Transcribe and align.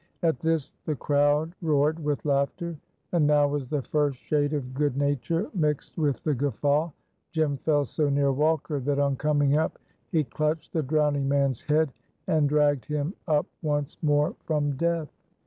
At 0.23 0.39
this 0.39 0.73
the 0.85 0.95
crowd 0.95 1.53
roared 1.61 2.03
with 2.03 2.25
laughter, 2.25 2.75
and 3.11 3.27
now 3.27 3.47
was 3.47 3.67
the 3.67 3.83
first 3.83 4.17
shade 4.17 4.51
of 4.51 4.73
good 4.73 4.97
nature 4.97 5.47
mixed 5.53 5.95
with 5.95 6.23
the 6.23 6.33
guffaw. 6.33 6.89
Jem 7.29 7.57
fell 7.57 7.85
so 7.85 8.09
near 8.09 8.31
Walker 8.33 8.79
that 8.79 8.97
on 8.97 9.15
coming 9.15 9.57
up 9.57 9.77
he 10.09 10.23
clutched 10.23 10.73
the 10.73 10.81
drowning 10.81 11.27
man's 11.29 11.61
head 11.61 11.93
and 12.25 12.49
dragged 12.49 12.85
him 12.85 13.13
up 13.27 13.45
once 13.61 13.95
more 14.01 14.35
from 14.47 14.71
death. 14.75 15.11